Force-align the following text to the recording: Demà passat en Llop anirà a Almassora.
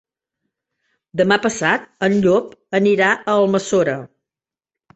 Demà 1.21 1.37
passat 1.43 1.85
en 2.09 2.17
Llop 2.25 2.49
anirà 2.81 3.13
a 3.35 3.39
Almassora. 3.45 3.97